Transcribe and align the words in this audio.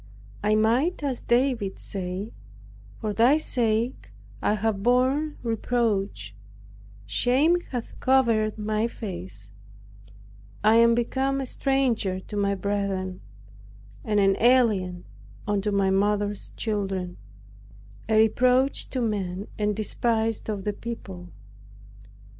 I 0.43 0.55
might 0.55 1.03
as 1.03 1.21
David 1.21 1.77
say, 1.77 2.33
"For 2.99 3.13
thy 3.13 3.37
sake 3.37 4.11
I 4.41 4.55
have 4.55 4.81
borne 4.81 5.37
reproach; 5.43 6.33
shame 7.05 7.61
hath 7.69 7.99
covered 7.99 8.57
my 8.57 8.87
face; 8.87 9.51
I 10.63 10.77
am 10.77 10.95
become 10.95 11.39
a 11.39 11.45
stranger 11.45 12.19
to 12.19 12.35
my 12.35 12.55
brethren, 12.55 13.21
and 14.03 14.19
an 14.19 14.37
alien 14.41 15.05
unto 15.47 15.69
my 15.69 15.91
mother's 15.91 16.49
children; 16.57 17.17
a 18.09 18.17
reproach 18.17 18.89
to 18.89 19.01
men, 19.01 19.49
and 19.59 19.75
despised 19.75 20.49
of 20.49 20.63
the 20.63 20.73
people." 20.73 21.29